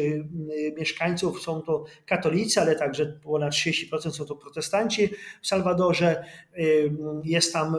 mieszkańców 0.77 1.41
są 1.41 1.61
to 1.61 1.85
katolicy, 2.05 2.61
ale 2.61 2.75
także 2.75 3.05
ponad 3.23 3.53
30% 3.53 4.11
są 4.11 4.25
to 4.25 4.35
protestanci 4.35 5.09
w 5.41 5.47
Salwadorze. 5.47 6.25
Jest 7.23 7.53
tam 7.53 7.75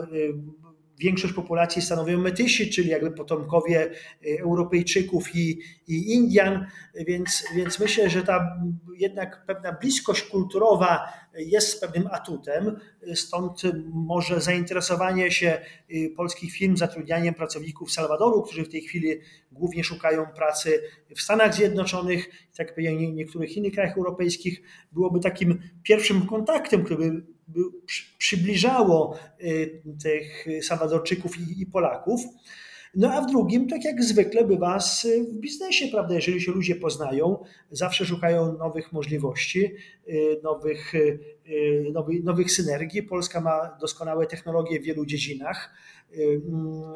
większość 0.97 1.33
populacji 1.33 1.81
stanowią 1.81 2.19
Metysi, 2.19 2.69
czyli 2.69 2.89
jakby 2.89 3.11
potomkowie 3.11 3.91
y, 4.25 4.39
Europejczyków 4.41 5.35
i, 5.35 5.59
i 5.87 6.13
Indian, 6.13 6.65
więc, 7.07 7.43
więc 7.55 7.79
myślę, 7.79 8.09
że 8.09 8.23
ta 8.23 8.57
jednak 8.97 9.45
pewna 9.45 9.71
bliskość 9.71 10.23
kulturowa 10.23 11.13
jest 11.37 11.81
pewnym 11.81 12.07
atutem, 12.11 12.79
stąd 13.15 13.61
może 13.93 14.41
zainteresowanie 14.41 15.31
się 15.31 15.61
y, 15.91 16.13
polskich 16.15 16.53
firm 16.53 16.77
zatrudnianiem 16.77 17.33
pracowników 17.33 17.91
Salwadoru, 17.91 18.43
którzy 18.43 18.63
w 18.63 18.69
tej 18.69 18.81
chwili 18.81 19.19
głównie 19.51 19.83
szukają 19.83 20.25
pracy 20.25 20.81
w 21.15 21.21
Stanach 21.21 21.55
Zjednoczonych, 21.55 22.29
tak 22.57 22.77
jak 22.77 22.97
w 22.97 23.13
niektórych 23.13 23.57
innych 23.57 23.73
krajach 23.73 23.97
europejskich, 23.97 24.61
byłoby 24.91 25.19
takim 25.19 25.61
pierwszym 25.83 26.27
kontaktem, 26.27 26.83
który 26.83 27.11
by 27.47 27.61
przybliżało 28.17 29.17
y, 29.41 29.81
tych 30.03 30.45
Salwadorczyków 30.61 31.39
i 31.57 31.65
Polaków. 31.65 32.21
No 32.97 33.13
a 33.13 33.21
w 33.21 33.27
drugim, 33.27 33.69
tak 33.69 33.85
jak 33.85 34.03
zwykle 34.03 34.43
bywa 34.43 34.79
w 34.79 35.33
biznesie, 35.33 35.87
prawda, 35.87 36.15
jeżeli 36.15 36.41
się 36.41 36.51
ludzie 36.51 36.75
poznają, 36.75 37.43
zawsze 37.71 38.05
szukają 38.05 38.57
nowych 38.57 38.91
możliwości, 38.91 39.75
y, 40.07 40.39
nowych, 40.43 40.95
y, 40.95 41.19
nowych 42.23 42.51
synergii. 42.51 43.03
Polska 43.03 43.41
ma 43.41 43.77
doskonałe 43.81 44.27
technologie 44.27 44.79
w 44.79 44.83
wielu 44.83 45.05
dziedzinach. 45.05 45.73
Mm, 46.13 46.93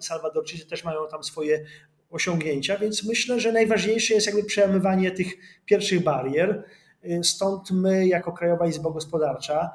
Salwadorczycy 0.00 0.66
też 0.66 0.84
mają 0.84 1.00
tam 1.10 1.24
swoje 1.24 1.64
osiągnięcia, 2.10 2.78
więc 2.78 3.04
myślę, 3.04 3.40
że 3.40 3.52
najważniejsze 3.52 4.14
jest 4.14 4.26
jakby 4.26 4.44
przełamywanie 4.44 5.10
tych 5.10 5.34
pierwszych 5.64 6.02
barier. 6.02 6.64
Stąd 7.22 7.70
my, 7.70 8.06
jako 8.06 8.32
Krajowa 8.32 8.66
Izba 8.66 8.90
Gospodarcza, 8.90 9.70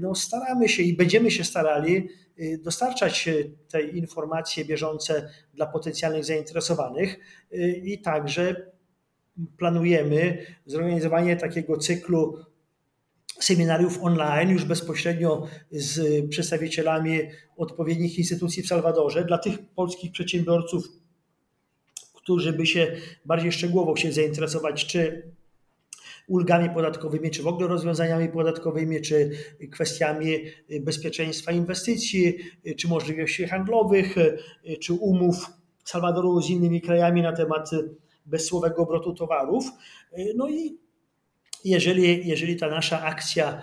no 0.00 0.14
staramy 0.14 0.68
się 0.68 0.82
i 0.82 0.96
będziemy 0.96 1.30
się 1.30 1.44
starali 1.44 2.08
y, 2.38 2.60
dostarczać 2.62 3.28
te 3.68 3.82
informacje 3.82 4.64
bieżące 4.64 5.28
dla 5.54 5.66
potencjalnych 5.66 6.24
zainteresowanych 6.24 7.18
y, 7.52 7.82
i 7.84 7.98
także 7.98 8.72
planujemy 9.56 10.46
zorganizowanie 10.66 11.36
takiego 11.36 11.76
cyklu 11.76 12.38
seminariów 13.40 14.02
online 14.02 14.50
już 14.50 14.64
bezpośrednio 14.64 15.46
z 15.70 16.24
przedstawicielami 16.30 17.20
odpowiednich 17.56 18.18
instytucji 18.18 18.62
w 18.62 18.66
Salwadorze. 18.66 19.24
Dla 19.24 19.38
tych 19.38 19.58
polskich 19.74 20.12
przedsiębiorców, 20.12 20.84
którzy 22.14 22.52
by 22.52 22.66
się 22.66 22.96
bardziej 23.24 23.52
szczegółowo 23.52 23.94
chcieli 23.94 24.14
zainteresować, 24.14 24.86
czy 24.86 25.32
ulgami 26.28 26.70
podatkowymi, 26.70 27.30
czy 27.30 27.42
w 27.42 27.46
ogóle 27.46 27.68
rozwiązaniami 27.68 28.28
podatkowymi, 28.28 29.00
czy 29.00 29.30
kwestiami 29.72 30.38
bezpieczeństwa 30.80 31.52
inwestycji, 31.52 32.38
czy 32.76 32.88
możliwości 32.88 33.46
handlowych, 33.46 34.14
czy 34.80 34.92
umów 34.92 35.46
Salwadoru 35.84 36.42
z 36.42 36.50
innymi 36.50 36.80
krajami 36.80 37.22
na 37.22 37.32
temat 37.32 37.70
bezsłowego 38.26 38.82
obrotu 38.82 39.14
towarów. 39.14 39.64
No 40.36 40.48
i 40.48 40.78
jeżeli, 41.64 42.28
jeżeli 42.28 42.56
ta 42.56 42.68
nasza 42.68 43.02
akcja 43.02 43.62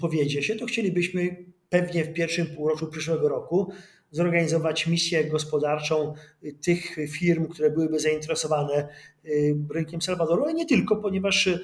powiedzie 0.00 0.42
się, 0.42 0.56
to 0.56 0.66
chcielibyśmy 0.66 1.36
pewnie 1.68 2.04
w 2.04 2.12
pierwszym 2.12 2.46
półroczu 2.46 2.86
przyszłego 2.86 3.28
roku 3.28 3.72
zorganizować 4.14 4.86
misję 4.86 5.24
gospodarczą 5.24 6.14
tych 6.62 6.96
firm, 7.10 7.48
które 7.48 7.70
byłyby 7.70 8.00
zainteresowane 8.00 8.88
y, 9.24 9.56
rynkiem 9.74 10.02
Salwadoru, 10.02 10.44
ale 10.44 10.54
nie 10.54 10.66
tylko, 10.66 10.96
ponieważ 10.96 11.46
y, 11.46 11.60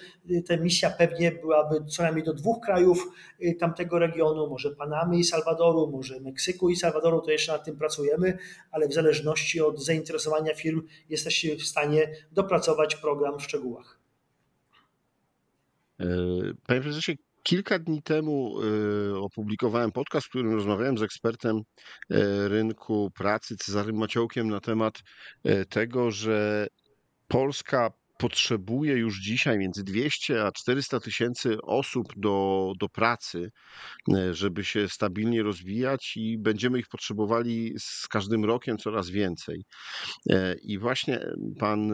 ta 0.49 0.57
misja 0.57 0.91
pewnie 0.91 1.33
byłaby 1.33 1.85
co 1.89 2.03
najmniej 2.03 2.25
do 2.25 2.35
dwóch 2.35 2.65
krajów 2.65 3.13
y, 3.43 3.55
tamtego 3.55 3.99
regionu, 3.99 4.49
może 4.49 4.71
Panamy 4.71 5.19
i 5.19 5.25
Salwadoru, 5.25 5.91
może 5.91 6.21
Meksyku 6.21 6.71
i 6.71 6.77
Salwadoru, 6.77 7.21
to 7.21 7.31
jeszcze 7.31 7.53
nad 7.53 7.65
tym 7.65 7.77
pracujemy, 7.77 8.39
ale 8.71 8.89
w 8.89 8.95
zależności 8.95 9.61
od 9.61 9.85
zainteresowania 9.85 10.55
firm 10.55 10.83
jesteśmy 11.09 11.57
w 11.57 11.63
stanie 11.63 12.13
dopracować 12.33 12.97
program 12.97 13.39
w 13.39 13.43
szczegółach. 13.43 14.01
E, 16.01 16.07
panie 16.67 16.81
prezesie, 16.81 17.19
Kilka 17.43 17.79
dni 17.79 18.03
temu 18.03 18.61
y, 18.63 19.19
opublikowałem 19.19 19.93
podcast, 19.93 20.27
w 20.27 20.31
którym 20.31 20.55
rozmawiałem 20.55 20.99
z 20.99 21.03
ekspertem 21.03 21.57
y, 21.57 21.63
rynku 22.49 23.11
pracy 23.15 23.57
Cezarym 23.57 23.97
Maciołkiem 23.97 24.49
na 24.49 24.61
temat 24.61 24.95
y, 25.47 25.67
tego, 25.67 26.11
że 26.11 26.67
Polska 27.29 27.91
potrzebuje 28.19 28.95
już 28.95 29.21
dzisiaj 29.21 29.59
między 29.59 29.85
200 29.85 30.47
a 30.47 30.53
400 30.53 31.01
tysięcy 31.01 31.57
osób 31.63 32.07
do, 32.17 32.73
do 32.81 32.89
pracy, 32.89 33.51
żeby 34.31 34.65
się 34.65 34.89
stabilnie 34.89 35.43
rozwijać 35.43 36.13
i 36.17 36.39
będziemy 36.39 36.79
ich 36.79 36.89
potrzebowali 36.89 37.75
z 37.79 38.09
każdym 38.09 38.45
rokiem 38.45 38.79
coraz 38.79 39.11
więcej. 39.11 39.65
I 40.63 40.79
właśnie 40.79 41.21
pan 41.59 41.93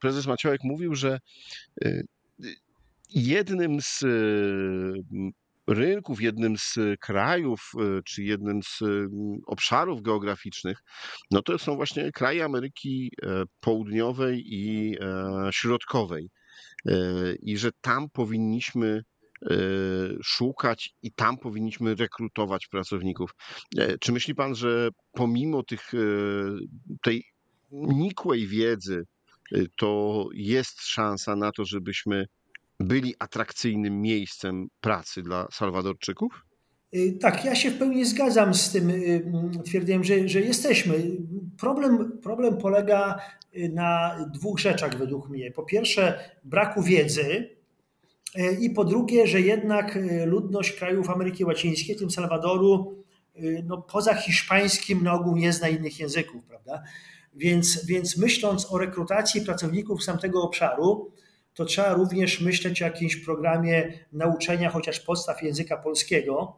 prezes 0.00 0.26
Maciołek 0.26 0.60
mówił, 0.64 0.94
że 0.94 1.18
jednym 3.14 3.80
z 3.80 4.02
e, 4.02 4.08
rynków, 5.66 6.22
jednym 6.22 6.56
z 6.58 6.78
krajów, 7.00 7.72
e, 7.78 8.02
czy 8.04 8.22
jednym 8.22 8.62
z 8.62 8.80
obszarów 9.46 10.02
geograficznych, 10.02 10.78
no 11.30 11.42
to 11.42 11.58
są 11.58 11.76
właśnie 11.76 12.12
kraje 12.12 12.44
Ameryki 12.44 13.10
e, 13.22 13.42
Południowej 13.60 14.42
i 14.46 14.96
Środkowej. 15.50 16.30
I 17.42 17.58
że 17.58 17.70
tam 17.80 18.10
powinniśmy 18.10 19.02
szukać 20.24 20.94
i 21.02 21.12
tam 21.12 21.38
powinniśmy 21.38 21.94
rekrutować 21.94 22.66
pracowników. 22.66 23.30
Czy 24.00 24.12
myśli 24.12 24.34
pan, 24.34 24.54
że 24.54 24.88
pomimo 25.12 25.62
tych, 25.62 25.92
tej 27.02 27.24
nikłej 27.72 28.46
wiedzy, 28.46 29.04
to 29.76 30.28
jest 30.34 30.82
szansa 30.82 31.36
na 31.36 31.52
to, 31.52 31.64
żebyśmy 31.64 32.26
byli 32.82 33.14
atrakcyjnym 33.18 34.00
miejscem 34.00 34.68
pracy 34.80 35.22
dla 35.22 35.48
Salwadorczyków? 35.52 36.44
Y, 36.94 37.18
tak, 37.20 37.44
ja 37.44 37.54
się 37.54 37.70
w 37.70 37.78
pełni 37.78 38.04
zgadzam 38.04 38.54
z 38.54 38.72
tym 38.72 38.90
y, 38.90 39.22
twierdzeniem, 39.64 40.04
że, 40.04 40.28
że 40.28 40.40
jesteśmy. 40.40 40.94
Problem, 41.58 42.18
problem 42.22 42.56
polega 42.56 43.18
y, 43.56 43.68
na 43.68 44.16
dwóch 44.34 44.58
rzeczach 44.60 44.98
według 44.98 45.28
mnie. 45.28 45.50
Po 45.50 45.62
pierwsze, 45.62 46.30
braku 46.44 46.82
wiedzy 46.82 47.56
i 48.60 48.70
po 48.70 48.84
drugie, 48.84 49.26
że 49.26 49.40
jednak 49.40 49.98
ludność 50.26 50.72
krajów 50.72 51.10
Ameryki 51.10 51.44
Łacińskiej, 51.44 51.96
w 51.96 51.98
tym 51.98 52.10
Salwadoru, 52.10 53.04
no, 53.64 53.82
poza 53.82 54.14
hiszpańskim 54.14 55.02
na 55.02 55.12
ogół 55.12 55.36
nie 55.36 55.52
zna 55.52 55.68
innych 55.68 56.00
języków, 56.00 56.44
prawda? 56.44 56.82
Więc, 57.34 57.86
więc 57.86 58.16
myśląc 58.16 58.72
o 58.72 58.78
rekrutacji 58.78 59.40
pracowników 59.40 60.02
z 60.02 60.06
tamtego 60.06 60.42
obszaru, 60.42 61.12
to 61.54 61.64
trzeba 61.64 61.94
również 61.94 62.40
myśleć 62.40 62.82
o 62.82 62.84
jakimś 62.84 63.16
programie 63.16 63.92
nauczenia 64.12 64.70
chociaż 64.70 65.00
podstaw 65.00 65.42
języka 65.42 65.76
polskiego 65.76 66.56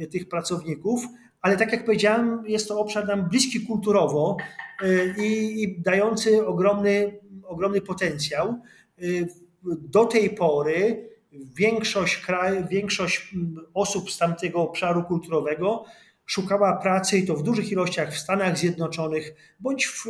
y, 0.00 0.06
tych 0.06 0.28
pracowników, 0.28 1.06
ale 1.40 1.56
tak 1.56 1.72
jak 1.72 1.84
powiedziałem, 1.84 2.42
jest 2.46 2.68
to 2.68 2.80
obszar 2.80 3.06
nam 3.06 3.28
bliski 3.28 3.66
kulturowo 3.66 4.36
y, 4.82 5.14
i, 5.18 5.62
i 5.62 5.80
dający 5.80 6.46
ogromny, 6.46 7.20
ogromny 7.44 7.80
potencjał. 7.80 8.60
Y, 9.02 9.28
do 9.64 10.04
tej 10.04 10.30
pory 10.30 11.08
większość, 11.32 12.16
kraj, 12.16 12.68
większość 12.68 13.34
mm, 13.34 13.56
osób 13.74 14.10
z 14.10 14.18
tamtego 14.18 14.60
obszaru 14.60 15.02
kulturowego 15.02 15.84
szukała 16.26 16.76
pracy 16.76 17.18
i 17.18 17.26
to 17.26 17.34
w 17.34 17.42
dużych 17.42 17.72
ilościach 17.72 18.14
w 18.14 18.18
Stanach 18.18 18.58
Zjednoczonych 18.58 19.34
bądź 19.60 19.86
w 19.86 20.06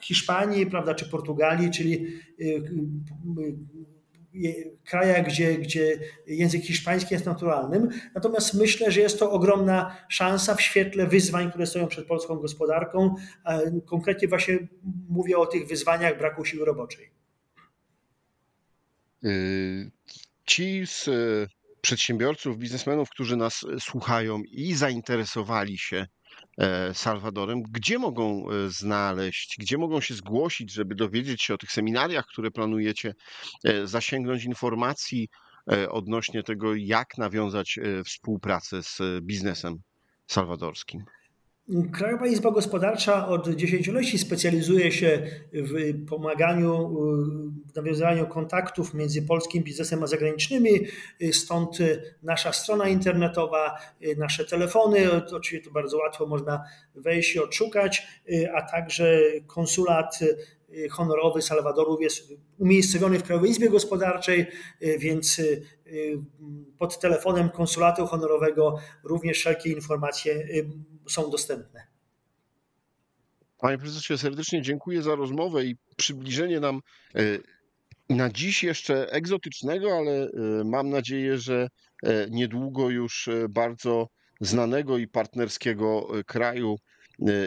Hiszpanii, 0.00 0.66
prawda, 0.66 0.94
czy 0.94 1.10
Portugalii, 1.10 1.70
czyli 1.70 2.06
y, 2.40 2.44
y, 2.44 2.60
y, 4.34 4.76
krajach, 4.84 5.26
gdzie, 5.26 5.58
gdzie 5.58 5.98
język 6.26 6.62
hiszpański 6.62 7.14
jest 7.14 7.26
naturalnym. 7.26 7.88
Natomiast 8.14 8.54
myślę, 8.54 8.92
że 8.92 9.00
jest 9.00 9.18
to 9.18 9.30
ogromna 9.30 9.96
szansa 10.08 10.54
w 10.54 10.60
świetle 10.60 11.06
wyzwań, 11.06 11.50
które 11.50 11.66
stoją 11.66 11.86
przed 11.86 12.06
polską 12.06 12.36
gospodarką. 12.36 13.14
Konkretnie 13.86 14.28
właśnie 14.28 14.58
mówię 15.08 15.38
o 15.38 15.46
tych 15.46 15.68
wyzwaniach 15.68 16.18
braku 16.18 16.44
siły 16.44 16.64
roboczej. 16.64 17.10
Ci 20.46 20.86
z 20.86 21.08
przedsiębiorców, 21.80 22.58
biznesmenów, 22.58 23.10
którzy 23.10 23.36
nas 23.36 23.64
słuchają 23.78 24.42
i 24.42 24.74
zainteresowali 24.74 25.78
się 25.78 26.06
Salwadorem, 26.92 27.62
gdzie 27.62 27.98
mogą 27.98 28.50
e, 28.50 28.70
znaleźć, 28.70 29.56
gdzie 29.58 29.78
mogą 29.78 30.00
się 30.00 30.14
zgłosić, 30.14 30.72
żeby 30.72 30.94
dowiedzieć 30.94 31.42
się 31.42 31.54
o 31.54 31.58
tych 31.58 31.72
seminariach, 31.72 32.26
które 32.26 32.50
planujecie, 32.50 33.14
e, 33.64 33.86
zasięgnąć 33.86 34.44
informacji 34.44 35.28
odnośnie 35.90 36.42
tego, 36.42 36.74
jak 36.74 37.18
nawiązać 37.18 37.78
współpracę 38.04 38.82
z 38.82 38.98
biznesem 39.22 39.76
salwadorskim? 40.26 41.04
Krajowa 41.92 42.26
Izba 42.26 42.50
Gospodarcza 42.50 43.28
od 43.28 43.48
dziesięcioleci 43.48 44.18
specjalizuje 44.18 44.92
się 44.92 45.22
w 45.52 46.06
pomaganiu, 46.08 46.96
w 47.72 47.76
nawiązywaniu 47.76 48.26
kontaktów 48.26 48.94
między 48.94 49.22
polskim 49.22 49.62
biznesem 49.62 50.02
a 50.02 50.06
zagranicznymi. 50.06 50.70
Stąd 51.32 51.78
nasza 52.22 52.52
strona 52.52 52.88
internetowa, 52.88 53.78
nasze 54.16 54.44
telefony, 54.44 55.10
oczywiście 55.12 55.68
to 55.68 55.74
bardzo 55.74 55.98
łatwo 55.98 56.26
można 56.26 56.64
wejść 56.94 57.34
i 57.34 57.38
odszukać, 57.38 58.06
a 58.54 58.62
także 58.62 59.20
konsulat 59.46 60.18
honorowy 60.90 61.42
Salwadoru 61.42 62.00
jest 62.00 62.32
umiejscowiony 62.58 63.18
w 63.18 63.22
Krajowej 63.22 63.50
Izbie 63.50 63.70
Gospodarczej, 63.70 64.46
więc 64.98 65.40
pod 66.78 66.98
telefonem 67.00 67.50
konsulatu 67.50 68.06
honorowego 68.06 68.78
również 69.04 69.38
wszelkie 69.38 69.70
informacje 69.72 70.48
są 71.08 71.30
dostępne. 71.30 71.86
Panie 73.58 73.78
prezesie, 73.78 74.18
serdecznie 74.18 74.62
dziękuję 74.62 75.02
za 75.02 75.14
rozmowę 75.14 75.64
i 75.64 75.76
przybliżenie 75.96 76.60
nam 76.60 76.80
e, 77.14 77.20
na 78.08 78.30
dziś 78.30 78.64
jeszcze 78.64 79.12
egzotycznego, 79.12 79.96
ale 79.96 80.28
mam 80.64 80.90
nadzieję, 80.90 81.38
że 81.38 81.68
niedługo 82.30 82.90
już 82.90 83.28
bardzo 83.48 84.08
znanego 84.40 84.98
i 84.98 85.08
partnerskiego 85.08 86.08
kraju, 86.26 86.76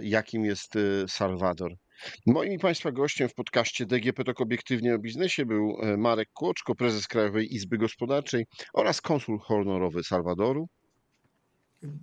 jakim 0.02 0.46
jest 0.46 0.74
Salwador. 1.08 1.76
Moim 2.26 2.60
Państwa 2.60 2.92
gościem 2.92 3.30
w 3.30 3.34
podcaście 3.34 3.86
DGP 3.86 4.24
Tok 4.24 4.42
Obiektywnie 4.42 4.96
o 4.96 5.00
Biznesie 5.00 5.46
był 5.46 5.78
Marek 5.98 6.30
Kłoczko, 6.34 6.76
prezes 6.76 7.08
Krajowej 7.08 7.56
Izby 7.56 7.78
Gospodarczej 7.78 8.46
oraz 8.74 9.02
konsul 9.02 9.40
honorowy 9.40 10.04
Salwadoru. 10.04 10.68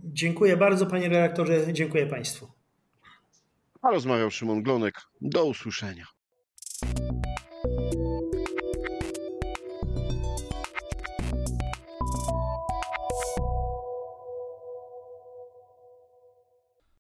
Dziękuję 0.05 0.57
bardzo, 0.57 0.87
panie 0.87 1.09
redaktorze. 1.09 1.73
Dziękuję 1.73 2.07
państwu. 2.07 2.49
A 3.83 3.91
rozmawiał 3.91 4.31
Szymon 4.31 4.63
Glonek. 4.63 4.95
Do 5.21 5.45
usłyszenia. 5.45 6.05